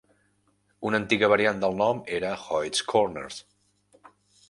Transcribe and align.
Una 0.91 0.99
antiga 1.01 1.29
variant 1.35 1.63
del 1.65 1.79
nom 1.83 2.01
era 2.17 2.35
Hoyts 2.57 2.89
Corners. 2.97 3.43